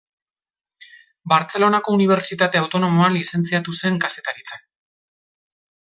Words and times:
Bartzelonako 1.33 1.93
Unibertsitate 1.97 2.63
Autonomoan 2.63 3.19
lizentziatu 3.21 3.77
zen 3.83 4.01
Kazetaritzan. 4.07 4.65